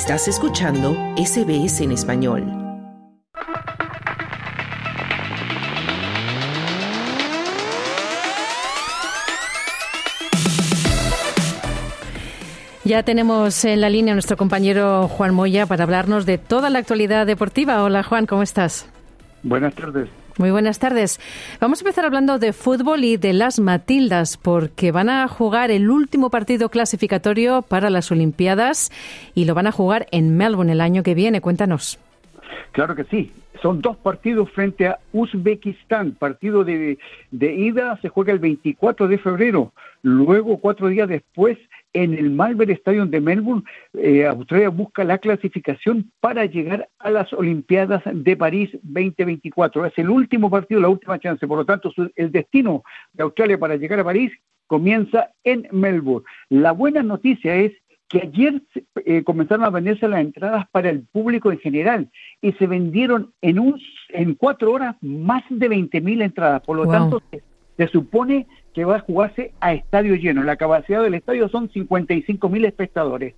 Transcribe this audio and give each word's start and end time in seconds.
Estás 0.00 0.28
escuchando 0.28 0.94
SBS 1.16 1.80
en 1.80 1.90
español. 1.90 2.44
Ya 12.84 13.02
tenemos 13.02 13.64
en 13.64 13.80
la 13.80 13.90
línea 13.90 14.12
a 14.12 14.14
nuestro 14.14 14.36
compañero 14.36 15.08
Juan 15.08 15.34
Moya 15.34 15.66
para 15.66 15.82
hablarnos 15.82 16.26
de 16.26 16.38
toda 16.38 16.70
la 16.70 16.78
actualidad 16.78 17.26
deportiva. 17.26 17.82
Hola 17.82 18.04
Juan, 18.04 18.26
¿cómo 18.26 18.44
estás? 18.44 18.88
Buenas 19.42 19.74
tardes. 19.74 20.08
Muy 20.38 20.52
buenas 20.52 20.78
tardes. 20.78 21.18
Vamos 21.60 21.80
a 21.80 21.82
empezar 21.82 22.04
hablando 22.04 22.38
de 22.38 22.52
fútbol 22.52 23.02
y 23.02 23.16
de 23.16 23.32
las 23.32 23.58
Matildas, 23.58 24.36
porque 24.36 24.92
van 24.92 25.08
a 25.08 25.26
jugar 25.26 25.72
el 25.72 25.90
último 25.90 26.30
partido 26.30 26.68
clasificatorio 26.68 27.62
para 27.62 27.90
las 27.90 28.12
Olimpiadas 28.12 28.92
y 29.34 29.46
lo 29.46 29.54
van 29.56 29.66
a 29.66 29.72
jugar 29.72 30.06
en 30.12 30.36
Melbourne 30.36 30.70
el 30.70 30.80
año 30.80 31.02
que 31.02 31.16
viene. 31.16 31.40
Cuéntanos. 31.40 31.98
Claro 32.70 32.94
que 32.94 33.02
sí. 33.04 33.32
Son 33.60 33.80
dos 33.80 33.96
partidos 33.96 34.48
frente 34.52 34.86
a 34.86 35.00
Uzbekistán. 35.12 36.12
Partido 36.12 36.62
de, 36.62 36.98
de 37.32 37.54
ida 37.54 37.98
se 38.00 38.08
juega 38.08 38.32
el 38.32 38.38
24 38.38 39.08
de 39.08 39.18
febrero. 39.18 39.72
Luego, 40.02 40.58
cuatro 40.58 40.86
días 40.86 41.08
después, 41.08 41.58
en 42.02 42.14
el 42.14 42.30
Malvern 42.30 42.70
Stadium 42.70 43.10
de 43.10 43.20
Melbourne, 43.20 43.64
eh, 43.94 44.24
Australia 44.24 44.68
busca 44.68 45.02
la 45.02 45.18
clasificación 45.18 46.10
para 46.20 46.44
llegar 46.44 46.88
a 47.00 47.10
las 47.10 47.32
Olimpiadas 47.32 48.02
de 48.12 48.36
París 48.36 48.70
2024. 48.82 49.86
Es 49.86 49.98
el 49.98 50.08
último 50.08 50.48
partido, 50.48 50.80
la 50.80 50.88
última 50.88 51.18
chance. 51.18 51.46
Por 51.46 51.58
lo 51.58 51.64
tanto, 51.64 51.92
el 52.14 52.30
destino 52.30 52.84
de 53.12 53.24
Australia 53.24 53.58
para 53.58 53.76
llegar 53.76 53.98
a 53.98 54.04
París 54.04 54.32
comienza 54.68 55.30
en 55.42 55.66
Melbourne. 55.72 56.24
La 56.50 56.72
buena 56.72 57.02
noticia 57.02 57.56
es 57.56 57.72
que 58.08 58.22
ayer 58.22 58.62
eh, 59.04 59.22
comenzaron 59.24 59.64
a 59.64 59.70
venderse 59.70 60.08
las 60.08 60.20
entradas 60.20 60.66
para 60.70 60.90
el 60.90 61.02
público 61.02 61.50
en 61.50 61.58
general 61.58 62.10
y 62.40 62.52
se 62.52 62.66
vendieron 62.66 63.32
en 63.42 63.58
un 63.58 63.80
en 64.10 64.34
cuatro 64.34 64.72
horas 64.72 64.96
más 65.02 65.42
de 65.50 65.68
20 65.68 66.00
mil 66.00 66.22
entradas. 66.22 66.62
Por 66.62 66.76
lo 66.76 66.86
tanto, 66.86 67.20
se 67.30 67.42
supone 67.86 68.48
que 68.74 68.84
va 68.84 68.96
a 68.96 69.00
jugarse 69.00 69.52
a 69.60 69.72
estadio 69.72 70.14
lleno. 70.16 70.42
La 70.42 70.56
capacidad 70.56 71.02
del 71.02 71.14
estadio 71.14 71.48
son 71.48 71.68
55 71.68 72.48
mil 72.48 72.64
espectadores. 72.64 73.34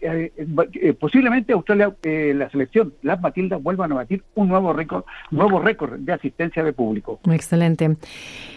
Eh, 0.00 0.32
eh, 0.36 0.92
posiblemente 0.94 1.52
Australia, 1.52 1.94
eh, 2.02 2.32
la 2.34 2.50
selección, 2.50 2.94
las 3.02 3.20
Matildas, 3.20 3.62
vuelvan 3.62 3.92
a 3.92 3.96
batir 3.96 4.22
un 4.34 4.48
nuevo 4.48 4.72
récord, 4.72 5.04
nuevo 5.30 5.60
récord 5.60 5.98
de 5.98 6.12
asistencia 6.12 6.64
de 6.64 6.72
público. 6.72 7.20
Excelente. 7.30 7.96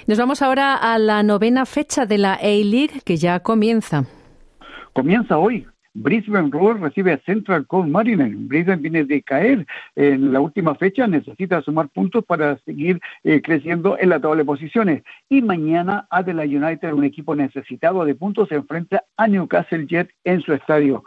Nos 0.07 0.17
vamos 0.17 0.41
ahora 0.41 0.75
a 0.75 0.97
la 0.99 1.23
novena 1.23 1.65
fecha 1.65 2.05
de 2.05 2.17
la 2.17 2.33
A-League 2.33 3.01
que 3.03 3.17
ya 3.17 3.39
comienza. 3.39 4.05
Comienza 4.93 5.37
hoy, 5.37 5.67
Brisbane 5.95 6.51
Roar 6.51 6.79
recibe 6.81 7.13
a 7.13 7.17
Central 7.19 7.65
Coast 7.67 7.89
Mariner. 7.89 8.29
Brisbane 8.35 8.81
viene 8.81 9.05
de 9.05 9.21
caer 9.21 9.65
en 9.95 10.33
la 10.33 10.41
última 10.41 10.75
fecha, 10.75 11.07
necesita 11.07 11.61
sumar 11.61 11.87
puntos 11.89 12.23
para 12.25 12.57
seguir 12.59 12.99
eh, 13.23 13.41
creciendo 13.41 13.97
en 13.97 14.09
la 14.09 14.19
tabla 14.19 14.39
de 14.39 14.45
posiciones. 14.45 15.03
Y 15.29 15.41
mañana 15.41 16.05
Adelaide 16.09 16.57
United, 16.57 16.91
un 16.91 17.05
equipo 17.05 17.33
necesitado 17.33 18.03
de 18.03 18.13
puntos, 18.13 18.49
se 18.49 18.55
enfrenta 18.55 19.03
a 19.15 19.27
Newcastle 19.27 19.87
Jet 19.87 20.11
en 20.25 20.41
su 20.41 20.53
estadio. 20.53 21.03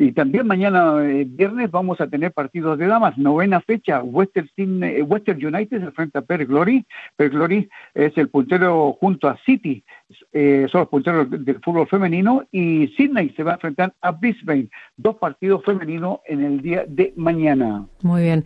Y 0.00 0.12
también 0.12 0.46
mañana 0.46 0.94
eh, 1.04 1.26
viernes 1.28 1.70
vamos 1.70 2.00
a 2.00 2.06
tener 2.06 2.32
partidos 2.32 2.78
de 2.78 2.86
damas. 2.86 3.18
Novena 3.18 3.60
fecha, 3.60 4.02
Western, 4.02 4.48
eh, 4.82 5.02
Western 5.02 5.44
United 5.44 5.78
se 5.78 5.84
enfrenta 5.84 6.20
a 6.20 6.22
Per 6.22 6.46
Glory. 6.46 6.86
Per 7.16 7.28
Glory 7.28 7.68
es 7.92 8.16
el 8.16 8.30
puntero 8.30 8.96
junto 8.98 9.28
a 9.28 9.36
City, 9.44 9.84
son 10.32 10.80
los 10.80 10.88
punteros 10.88 11.30
del 11.30 11.60
fútbol 11.60 11.86
femenino. 11.86 12.44
Y 12.50 12.88
Sydney 12.96 13.34
se 13.36 13.42
va 13.42 13.52
a 13.52 13.54
enfrentar 13.54 13.92
a 14.00 14.12
Brisbane 14.12 14.70
Dos 14.96 15.16
partidos 15.16 15.62
femeninos 15.64 16.20
en 16.26 16.44
el 16.44 16.62
día 16.62 16.84
de 16.88 17.12
mañana. 17.16 17.84
Muy 18.02 18.22
bien. 18.22 18.44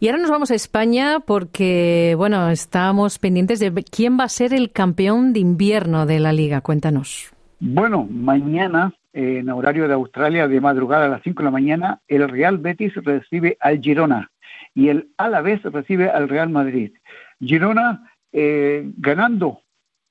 Y 0.00 0.08
ahora 0.08 0.22
nos 0.22 0.30
vamos 0.30 0.50
a 0.50 0.54
España 0.54 1.20
porque, 1.20 2.14
bueno, 2.16 2.48
estamos 2.48 3.18
pendientes 3.18 3.60
de 3.60 3.72
quién 3.84 4.18
va 4.18 4.24
a 4.24 4.28
ser 4.30 4.54
el 4.54 4.72
campeón 4.72 5.34
de 5.34 5.40
invierno 5.40 6.06
de 6.06 6.20
la 6.20 6.32
liga. 6.32 6.62
Cuéntanos. 6.62 7.30
Bueno, 7.60 8.06
mañana, 8.10 8.92
en 9.14 9.48
horario 9.48 9.88
de 9.88 9.94
Australia, 9.94 10.48
de 10.48 10.60
madrugada 10.60 11.06
a 11.06 11.08
las 11.08 11.22
5 11.22 11.40
de 11.40 11.44
la 11.44 11.50
mañana, 11.50 12.00
el 12.08 12.28
Real 12.28 12.58
Betis 12.58 12.94
recibe 12.96 13.56
al 13.60 13.80
Girona 13.80 14.30
y 14.74 14.88
el 14.88 15.08
Alavés 15.16 15.62
recibe 15.62 16.10
al 16.10 16.28
Real 16.28 16.50
Madrid. 16.50 16.92
Girona 17.40 18.10
eh, 18.32 18.90
ganando 18.98 19.60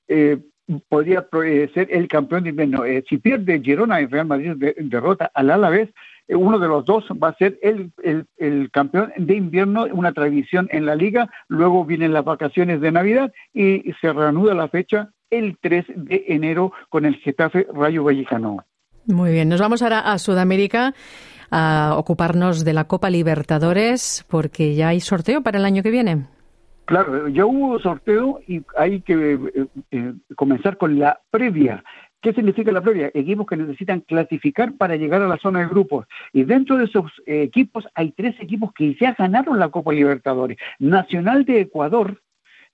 eh, 0.08 0.38
podría 0.88 1.26
eh, 1.44 1.70
ser 1.74 1.88
el 1.90 2.08
campeón 2.08 2.44
de 2.44 2.50
invierno. 2.50 2.84
Eh, 2.84 3.04
si 3.08 3.18
pierde 3.18 3.60
Girona 3.60 4.00
y 4.00 4.06
Real 4.06 4.26
Madrid 4.26 4.52
derrota 4.78 5.30
al 5.34 5.50
Alavés, 5.50 5.90
eh, 6.28 6.34
uno 6.34 6.58
de 6.58 6.68
los 6.68 6.84
dos 6.84 7.04
va 7.22 7.28
a 7.28 7.36
ser 7.36 7.58
el, 7.62 7.92
el, 8.36 8.70
campeón 8.70 9.12
de 9.16 9.34
invierno, 9.34 9.84
una 9.92 10.12
tradición 10.12 10.68
en 10.70 10.86
la 10.86 10.94
liga. 10.94 11.30
Luego 11.48 11.84
vienen 11.84 12.12
las 12.12 12.24
vacaciones 12.24 12.80
de 12.80 12.92
Navidad 12.92 13.32
y 13.52 13.92
se 14.00 14.12
reanuda 14.12 14.54
la 14.54 14.68
fecha 14.68 15.10
el 15.30 15.58
3 15.60 15.84
de 15.94 16.24
enero 16.28 16.72
con 16.88 17.04
el 17.04 17.16
Getafe 17.16 17.66
Rayo 17.72 18.04
Vallecano. 18.04 18.64
Muy 19.06 19.32
bien, 19.32 19.48
nos 19.48 19.60
vamos 19.60 19.82
ahora 19.82 20.00
a 20.00 20.18
Sudamérica 20.18 20.94
a 21.50 21.94
ocuparnos 21.96 22.64
de 22.64 22.72
la 22.72 22.84
Copa 22.84 23.10
Libertadores 23.10 24.24
porque 24.28 24.74
ya 24.74 24.88
hay 24.88 25.00
sorteo 25.00 25.42
para 25.42 25.58
el 25.58 25.64
año 25.64 25.82
que 25.82 25.90
viene. 25.90 26.26
Claro, 26.86 27.28
ya 27.28 27.46
hubo 27.46 27.78
sorteo 27.78 28.40
y 28.46 28.62
hay 28.76 29.00
que 29.02 29.34
eh, 29.34 29.66
eh, 29.90 30.14
comenzar 30.36 30.76
con 30.76 30.98
la 30.98 31.20
previa. 31.30 31.84
¿Qué 32.20 32.32
significa 32.32 32.72
la 32.72 32.80
previa? 32.80 33.10
Equipos 33.12 33.46
que 33.46 33.56
necesitan 33.56 34.00
clasificar 34.00 34.72
para 34.72 34.96
llegar 34.96 35.20
a 35.20 35.28
la 35.28 35.36
zona 35.36 35.60
de 35.60 35.66
grupos. 35.66 36.06
Y 36.32 36.44
dentro 36.44 36.78
de 36.78 36.84
esos 36.84 37.12
equipos 37.26 37.86
hay 37.94 38.12
tres 38.12 38.34
equipos 38.40 38.72
que 38.72 38.96
ya 38.98 39.14
ganaron 39.18 39.58
la 39.58 39.68
Copa 39.68 39.92
Libertadores. 39.92 40.56
Nacional 40.78 41.44
de 41.44 41.60
Ecuador, 41.60 42.22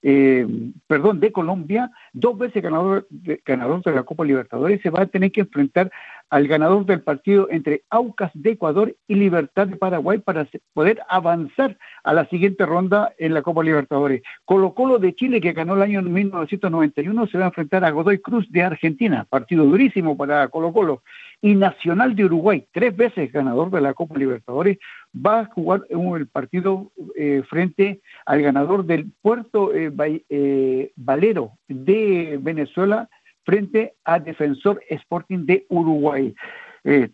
eh, 0.03 0.47
perdón, 0.87 1.21
de 1.21 1.33
Colombia, 1.33 1.91
dos 2.13 2.39
veces 2.39 2.63
ganador 2.63 3.07
ganador 3.45 3.83
de 3.83 3.93
la 3.93 4.03
Copa 4.03 4.25
Libertadores, 4.25 4.81
se 4.83 4.91
va 4.91 5.03
a 5.03 5.07
tener 5.07 5.31
que 5.31 5.43
enfrentar 5.43 5.91
al 6.31 6.47
ganador 6.47 6.87
del 6.87 7.03
partido 7.03 7.49
entre 7.51 7.83
Aucas 7.91 8.31
de 8.35 8.53
Ecuador 8.53 8.97
y 9.09 9.17
Libertad 9.17 9.67
de 9.67 9.77
Paraguay 9.77 10.19
para 10.19 10.47
poder 10.73 11.01
avanzar 11.09 11.77
a 12.05 12.15
la 12.15 12.27
siguiente 12.27 12.65
ronda 12.65 13.13
en 13.19 13.35
la 13.35 13.43
Copa 13.43 13.65
Libertadores. 13.65 14.23
Colo 14.45 14.73
Colo 14.75 14.99
de 14.99 15.15
Chile, 15.15 15.41
que 15.41 15.53
ganó 15.53 15.75
el 15.75 15.83
año 15.83 16.03
1991, 16.03 17.27
se 17.27 17.39
va 17.39 17.45
a 17.45 17.49
enfrentar 17.49 17.85
a 17.85 17.91
Godoy 17.91 18.19
Cruz 18.21 18.51
de 18.51 18.63
Argentina, 18.63 19.27
partido 19.29 19.65
durísimo 19.65 20.17
para 20.17 20.49
Colo 20.49 20.73
Colo. 20.73 21.03
Y 21.43 21.55
Nacional 21.55 22.15
de 22.15 22.27
Uruguay, 22.27 22.67
tres 22.73 22.95
veces 22.95 23.33
ganador 23.33 23.71
de 23.71 23.81
la 23.81 23.95
Copa 23.95 24.19
Libertadores, 24.19 24.79
va 25.15 25.41
a 25.41 25.45
jugar 25.47 25.83
el 25.89 26.29
partido 26.29 26.93
eh, 27.17 27.43
frente 27.49 28.01
al 28.27 28.43
ganador 28.43 28.85
del 28.85 29.11
Puerto 29.23 29.75
eh, 29.75 29.91
eh, 30.29 30.93
Valero 30.97 31.53
de 31.69 32.39
Venezuela 32.41 33.09
frente 33.45 33.95
a 34.05 34.19
Defensor 34.19 34.83
Sporting 34.89 35.47
de 35.47 35.67
Uruguay. 35.71 36.35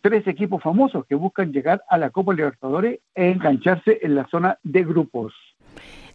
tres 0.01 0.27
equipos 0.27 0.63
famosos 0.63 1.05
que 1.07 1.15
buscan 1.15 1.53
llegar 1.53 1.83
a 1.89 1.99
la 1.99 2.11
Copa 2.11 2.35
Libertadores 2.35 3.01
e 3.15 3.31
engancharse 3.31 3.99
en 4.03 4.15
la 4.15 4.27
zona 4.29 4.59
de 4.63 4.85
grupos. 4.85 5.35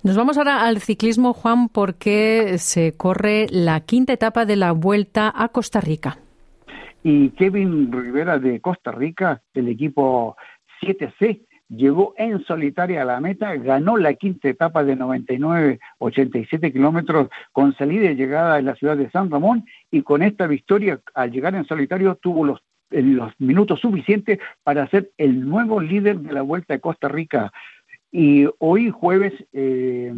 Nos 0.03 0.15
vamos 0.15 0.37
ahora 0.37 0.65
al 0.65 0.79
ciclismo, 0.79 1.33
Juan, 1.33 1.69
porque 1.69 2.57
se 2.57 2.93
corre 2.97 3.45
la 3.51 3.81
quinta 3.81 4.13
etapa 4.13 4.45
de 4.45 4.55
la 4.55 4.71
Vuelta 4.71 5.31
a 5.35 5.49
Costa 5.49 5.79
Rica. 5.79 6.17
Y 7.03 7.29
Kevin 7.31 7.91
Rivera 7.91 8.37
de 8.37 8.61
Costa 8.61 8.91
Rica, 8.91 9.41
del 9.53 9.69
equipo 9.69 10.35
7C, 10.81 11.41
llegó 11.67 12.13
en 12.17 12.43
solitaria 12.43 13.01
a 13.01 13.05
la 13.05 13.19
meta, 13.19 13.55
ganó 13.55 13.97
la 13.97 14.13
quinta 14.13 14.49
etapa 14.49 14.83
de 14.83 14.97
99-87 14.97 16.71
kilómetros 16.71 17.29
con 17.51 17.75
salida 17.75 18.11
y 18.11 18.15
llegada 18.15 18.59
en 18.59 18.65
la 18.65 18.75
ciudad 18.75 18.97
de 18.97 19.09
San 19.09 19.31
Ramón 19.31 19.65
y 19.89 20.03
con 20.03 20.21
esta 20.21 20.47
victoria 20.47 20.99
al 21.13 21.31
llegar 21.31 21.55
en 21.55 21.65
solitario 21.65 22.15
tuvo 22.15 22.45
los, 22.45 22.61
los 22.89 23.33
minutos 23.39 23.79
suficientes 23.79 24.39
para 24.63 24.87
ser 24.89 25.11
el 25.17 25.47
nuevo 25.47 25.79
líder 25.79 26.19
de 26.19 26.33
la 26.33 26.41
Vuelta 26.41 26.73
de 26.73 26.81
Costa 26.81 27.07
Rica. 27.07 27.51
Y 28.11 28.47
hoy 28.59 28.89
jueves 28.89 29.33
eh, 29.53 30.13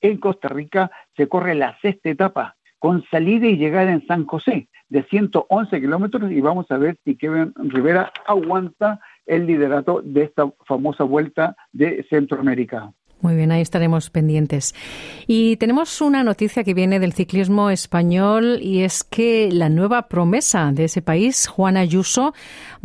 en 0.00 0.16
Costa 0.18 0.48
Rica 0.48 0.90
se 1.16 1.26
corre 1.26 1.54
la 1.54 1.78
sexta 1.80 2.10
etapa 2.10 2.57
con 2.78 3.04
salida 3.10 3.46
y 3.46 3.56
llegada 3.56 3.92
en 3.92 4.06
San 4.06 4.24
José 4.26 4.68
de 4.88 5.02
111 5.04 5.80
kilómetros 5.80 6.30
y 6.30 6.40
vamos 6.40 6.70
a 6.70 6.78
ver 6.78 6.96
si 7.04 7.16
Kevin 7.16 7.52
Rivera 7.56 8.12
aguanta 8.26 9.00
el 9.26 9.46
liderato 9.46 10.00
de 10.02 10.24
esta 10.24 10.50
famosa 10.66 11.04
vuelta 11.04 11.56
de 11.72 12.06
Centroamérica. 12.08 12.90
Muy 13.20 13.34
bien, 13.34 13.50
ahí 13.50 13.60
estaremos 13.60 14.10
pendientes. 14.10 14.74
Y 15.26 15.56
tenemos 15.56 16.00
una 16.00 16.22
noticia 16.22 16.62
que 16.62 16.72
viene 16.72 17.00
del 17.00 17.12
ciclismo 17.12 17.68
español 17.68 18.60
y 18.62 18.82
es 18.82 19.02
que 19.02 19.50
la 19.50 19.68
nueva 19.68 20.08
promesa 20.08 20.70
de 20.72 20.84
ese 20.84 21.02
país, 21.02 21.48
Juana 21.48 21.80
Ayuso, 21.80 22.32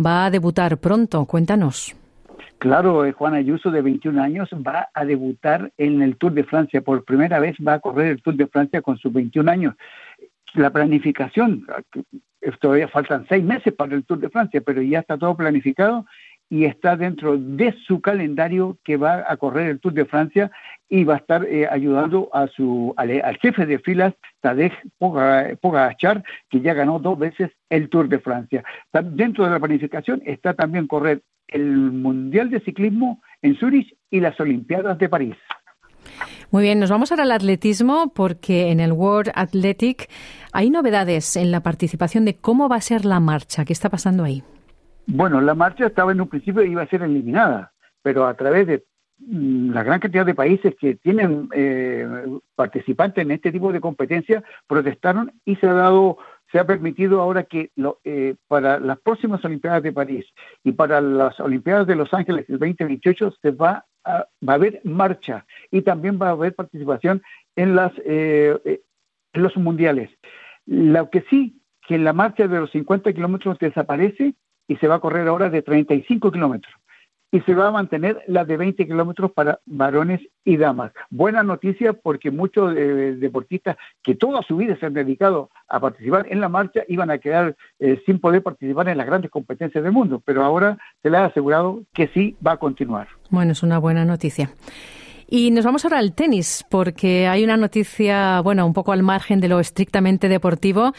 va 0.03 0.25
a 0.25 0.31
debutar 0.31 0.79
pronto. 0.79 1.25
Cuéntanos. 1.25 1.95
Claro, 2.63 3.03
eh, 3.03 3.11
Juana 3.11 3.39
Ayuso, 3.39 3.71
de 3.71 3.81
21 3.81 4.21
años, 4.21 4.49
va 4.53 4.87
a 4.93 5.03
debutar 5.03 5.73
en 5.77 6.01
el 6.01 6.15
Tour 6.15 6.31
de 6.31 6.45
Francia. 6.45 6.79
Por 6.79 7.03
primera 7.03 7.37
vez 7.41 7.57
va 7.57 7.73
a 7.73 7.79
correr 7.81 8.07
el 8.07 8.21
Tour 8.21 8.35
de 8.35 8.47
Francia 8.47 8.81
con 8.81 8.97
sus 8.97 9.11
21 9.11 9.51
años. 9.51 9.75
La 10.53 10.69
planificación, 10.69 11.67
todavía 12.61 12.87
faltan 12.87 13.25
seis 13.27 13.43
meses 13.43 13.73
para 13.73 13.93
el 13.95 14.05
Tour 14.05 14.19
de 14.19 14.29
Francia, 14.29 14.61
pero 14.65 14.81
ya 14.81 14.99
está 14.99 15.17
todo 15.17 15.35
planificado 15.35 16.05
y 16.53 16.65
está 16.65 16.95
dentro 16.95 17.35
de 17.35 17.73
su 17.87 17.99
calendario 17.99 18.77
que 18.83 18.95
va 18.95 19.25
a 19.27 19.37
correr 19.37 19.71
el 19.71 19.79
Tour 19.79 19.93
de 19.95 20.05
Francia 20.05 20.51
y 20.87 21.03
va 21.03 21.15
a 21.15 21.17
estar 21.17 21.43
eh, 21.45 21.67
ayudando 21.67 22.29
a 22.31 22.45
su 22.45 22.93
al, 22.95 23.09
jefe 23.41 23.65
de 23.65 23.79
filas 23.79 24.13
Tadej 24.39 24.71
Pogacar 24.99 26.23
que 26.51 26.61
ya 26.61 26.75
ganó 26.75 26.99
dos 26.99 27.17
veces 27.17 27.49
el 27.71 27.89
Tour 27.89 28.07
de 28.07 28.19
Francia. 28.19 28.63
Dentro 28.93 29.45
de 29.45 29.49
la 29.49 29.59
planificación 29.59 30.21
está 30.27 30.53
también 30.53 30.85
correr 30.85 31.23
el 31.47 31.65
Mundial 31.65 32.51
de 32.51 32.59
Ciclismo 32.59 33.19
en 33.41 33.55
Zurich 33.55 33.91
y 34.11 34.19
las 34.19 34.39
Olimpiadas 34.39 34.99
de 34.99 35.09
París. 35.09 35.35
Muy 36.51 36.61
bien, 36.61 36.79
nos 36.79 36.91
vamos 36.91 37.11
ahora 37.11 37.23
al 37.23 37.31
atletismo 37.31 38.13
porque 38.13 38.69
en 38.69 38.79
el 38.79 38.91
World 38.91 39.31
Athletic 39.33 40.07
hay 40.51 40.69
novedades 40.69 41.35
en 41.35 41.49
la 41.49 41.63
participación 41.63 42.25
de 42.25 42.35
cómo 42.35 42.69
va 42.69 42.75
a 42.75 42.81
ser 42.81 43.05
la 43.05 43.19
marcha. 43.19 43.65
¿Qué 43.65 43.73
está 43.73 43.89
pasando 43.89 44.23
ahí? 44.23 44.43
Bueno, 45.05 45.41
la 45.41 45.53
marcha 45.53 45.87
estaba 45.87 46.11
en 46.11 46.21
un 46.21 46.29
principio 46.29 46.63
iba 46.63 46.81
a 46.81 46.87
ser 46.87 47.03
eliminada, 47.03 47.73
pero 48.01 48.25
a 48.25 48.35
través 48.35 48.67
de 48.67 48.85
mm, 49.19 49.71
la 49.71 49.83
gran 49.83 49.99
cantidad 49.99 50.25
de 50.25 50.35
países 50.35 50.75
que 50.79 50.95
tienen 50.95 51.49
eh, 51.53 52.07
participantes 52.55 53.23
en 53.23 53.31
este 53.31 53.51
tipo 53.51 53.71
de 53.71 53.81
competencia 53.81 54.43
protestaron 54.67 55.31
y 55.45 55.55
se 55.57 55.67
ha 55.67 55.73
dado 55.73 56.17
se 56.53 56.59
ha 56.59 56.67
permitido 56.67 57.19
ahora 57.19 57.43
que 57.43 57.71
eh, 58.03 58.35
para 58.47 58.79
las 58.79 58.99
próximas 58.99 59.43
Olimpiadas 59.43 59.81
de 59.81 59.91
París 59.91 60.25
y 60.63 60.71
para 60.71 61.01
las 61.01 61.39
Olimpiadas 61.39 61.87
de 61.87 61.95
Los 61.95 62.13
Ángeles 62.13 62.45
del 62.47 62.59
2028 62.59 63.33
se 63.41 63.51
va 63.51 63.85
a, 64.03 64.27
va 64.47 64.53
a 64.53 64.55
haber 64.55 64.79
marcha 64.83 65.47
y 65.71 65.81
también 65.81 66.19
va 66.21 66.27
a 66.27 66.31
haber 66.31 66.53
participación 66.53 67.23
en 67.55 67.75
las 67.75 67.91
eh, 68.05 68.55
eh, 68.65 68.81
en 69.33 69.43
los 69.43 69.57
mundiales. 69.57 70.11
Lo 70.67 71.09
que 71.09 71.21
sí 71.29 71.59
que 71.87 71.97
la 71.97 72.13
marcha 72.13 72.47
de 72.47 72.59
los 72.59 72.71
50 72.71 73.11
kilómetros 73.13 73.57
desaparece 73.57 74.35
y 74.67 74.75
se 74.77 74.87
va 74.87 74.95
a 74.95 74.99
correr 74.99 75.27
ahora 75.27 75.49
de 75.49 75.61
35 75.61 76.31
kilómetros 76.31 76.73
y 77.33 77.41
se 77.41 77.55
va 77.55 77.67
a 77.67 77.71
mantener 77.71 78.21
la 78.27 78.45
de 78.45 78.57
20 78.57 78.85
kilómetros 78.85 79.31
para 79.31 79.59
varones 79.65 80.21
y 80.45 80.55
damas. 80.55 80.91
Buena 81.09 81.41
noticia 81.41 81.93
porque 81.93 82.29
muchos 82.29 82.75
eh, 82.77 83.15
deportistas 83.17 83.75
que 84.03 84.13
toda 84.13 84.43
su 84.43 84.55
vida 84.55 84.77
se 84.79 84.85
han 84.85 84.93
dedicado 84.93 85.49
a 85.67 85.79
participar 85.79 86.27
en 86.29 86.39
la 86.39 86.47
marcha 86.47 86.83
iban 86.87 87.09
a 87.09 87.17
quedar 87.17 87.55
eh, 87.79 87.99
sin 88.05 88.19
poder 88.19 88.43
participar 88.43 88.87
en 88.87 88.99
las 88.99 89.07
grandes 89.07 89.31
competencias 89.31 89.83
del 89.83 89.91
mundo, 89.91 90.21
pero 90.23 90.43
ahora 90.43 90.77
se 91.01 91.09
les 91.09 91.21
ha 91.21 91.25
asegurado 91.25 91.81
que 91.91 92.07
sí 92.09 92.37
va 92.45 92.51
a 92.51 92.57
continuar. 92.57 93.07
Bueno, 93.31 93.53
es 93.53 93.63
una 93.63 93.79
buena 93.79 94.05
noticia. 94.05 94.51
Y 95.35 95.49
nos 95.49 95.65
vamos 95.65 95.83
ahora 95.83 95.97
al 95.97 96.13
tenis, 96.13 96.63
porque 96.69 97.25
hay 97.25 97.43
una 97.43 97.57
noticia, 97.57 98.39
bueno, 98.41 98.67
un 98.67 98.73
poco 98.73 98.91
al 98.91 99.01
margen 99.01 99.39
de 99.39 99.47
lo 99.47 99.59
estrictamente 99.59 100.29
deportivo. 100.29 100.93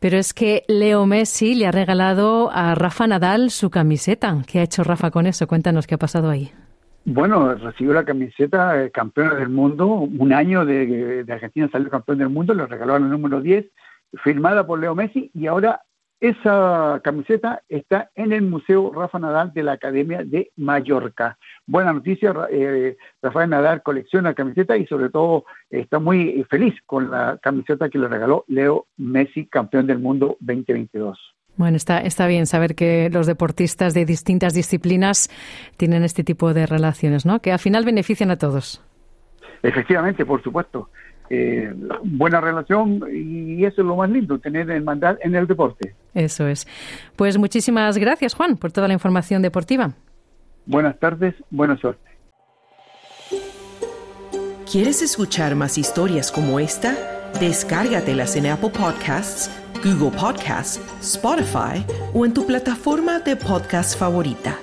Pero 0.00 0.16
es 0.16 0.32
que 0.32 0.62
Leo 0.66 1.04
Messi 1.04 1.54
le 1.54 1.66
ha 1.66 1.72
regalado 1.72 2.50
a 2.50 2.74
Rafa 2.74 3.06
Nadal 3.06 3.50
su 3.50 3.68
camiseta. 3.68 4.34
¿Qué 4.50 4.60
ha 4.60 4.62
hecho 4.62 4.82
Rafa 4.82 5.10
con 5.10 5.26
eso? 5.26 5.46
Cuéntanos 5.46 5.86
qué 5.86 5.94
ha 5.94 5.98
pasado 5.98 6.30
ahí. 6.30 6.50
Bueno, 7.04 7.54
recibió 7.54 7.92
la 7.92 8.06
camiseta 8.06 8.82
eh, 8.82 8.90
campeona 8.90 9.34
del 9.34 9.50
mundo. 9.50 9.86
Un 9.86 10.32
año 10.32 10.64
de, 10.64 11.26
Argentina 11.28 11.68
salió 11.70 11.90
campeón 11.90 12.16
del 12.16 12.30
mundo, 12.30 12.54
le 12.54 12.64
regaló 12.64 12.96
el 12.96 13.10
número 13.10 13.42
10, 13.42 13.66
firmada 14.24 14.66
por 14.66 14.80
Leo 14.80 14.94
Messi, 14.94 15.30
y 15.34 15.48
ahora 15.48 15.82
esa 16.20 17.00
camiseta 17.04 17.62
está 17.68 18.10
en 18.14 18.32
el 18.32 18.42
Museo 18.42 18.92
Rafa 18.92 19.18
Nadal 19.18 19.52
de 19.52 19.62
la 19.62 19.72
Academia 19.72 20.22
de 20.24 20.50
Mallorca. 20.56 21.36
Buena 21.66 21.92
noticia, 21.92 22.34
eh, 22.50 22.96
Rafael 23.20 23.50
Nadal 23.50 23.82
colecciona 23.82 24.34
camiseta 24.34 24.76
y 24.76 24.86
sobre 24.86 25.10
todo 25.10 25.44
está 25.68 25.98
muy 25.98 26.44
feliz 26.48 26.74
con 26.86 27.10
la 27.10 27.38
camiseta 27.42 27.88
que 27.90 27.98
le 27.98 28.08
regaló 28.08 28.44
Leo 28.48 28.86
Messi, 28.96 29.46
campeón 29.46 29.86
del 29.86 29.98
mundo 29.98 30.36
2022. 30.40 31.18
Bueno, 31.56 31.76
está, 31.76 32.00
está 32.00 32.26
bien 32.26 32.46
saber 32.46 32.74
que 32.74 33.08
los 33.10 33.26
deportistas 33.26 33.94
de 33.94 34.04
distintas 34.04 34.54
disciplinas 34.54 35.30
tienen 35.76 36.02
este 36.02 36.22
tipo 36.22 36.52
de 36.52 36.66
relaciones, 36.66 37.24
¿no? 37.24 37.40
Que 37.40 37.52
al 37.52 37.58
final 37.58 37.84
benefician 37.84 38.30
a 38.30 38.36
todos. 38.36 38.82
Efectivamente, 39.62 40.26
por 40.26 40.42
supuesto 40.42 40.90
eh, 41.28 41.72
buena 42.04 42.40
relación 42.40 43.02
y 43.12 43.64
eso 43.64 43.82
es 43.82 43.86
lo 43.86 43.96
más 43.96 44.10
lindo, 44.10 44.38
tener 44.38 44.70
hermandad 44.70 45.18
en 45.22 45.34
el 45.34 45.46
deporte. 45.46 45.94
Eso 46.16 46.48
es. 46.48 46.66
Pues 47.14 47.36
muchísimas 47.36 47.98
gracias, 47.98 48.34
Juan, 48.34 48.56
por 48.56 48.72
toda 48.72 48.88
la 48.88 48.94
información 48.94 49.42
deportiva. 49.42 49.92
Buenas 50.64 50.98
tardes, 50.98 51.34
buena 51.50 51.76
suerte. 51.76 52.10
¿Quieres 54.70 55.02
escuchar 55.02 55.54
más 55.54 55.76
historias 55.78 56.32
como 56.32 56.58
esta? 56.58 56.96
Descárgatelas 57.38 58.34
en 58.34 58.46
Apple 58.46 58.70
Podcasts, 58.70 59.50
Google 59.84 60.18
Podcasts, 60.18 60.80
Spotify 61.00 61.84
o 62.14 62.24
en 62.24 62.32
tu 62.32 62.46
plataforma 62.46 63.20
de 63.20 63.36
podcast 63.36 63.98
favorita. 63.98 64.58